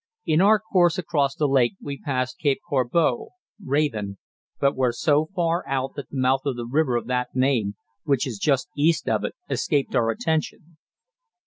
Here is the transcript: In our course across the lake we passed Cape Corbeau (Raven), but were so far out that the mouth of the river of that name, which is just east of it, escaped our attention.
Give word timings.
In 0.25 0.41
our 0.41 0.57
course 0.59 0.97
across 0.97 1.35
the 1.35 1.47
lake 1.47 1.75
we 1.79 1.99
passed 1.99 2.39
Cape 2.39 2.57
Corbeau 2.67 3.33
(Raven), 3.63 4.17
but 4.59 4.75
were 4.75 4.91
so 4.93 5.29
far 5.35 5.63
out 5.67 5.93
that 5.95 6.09
the 6.09 6.17
mouth 6.17 6.41
of 6.47 6.55
the 6.55 6.65
river 6.65 6.95
of 6.95 7.05
that 7.05 7.35
name, 7.35 7.75
which 8.03 8.25
is 8.25 8.39
just 8.39 8.67
east 8.75 9.07
of 9.07 9.23
it, 9.23 9.35
escaped 9.47 9.93
our 9.93 10.09
attention. 10.09 10.77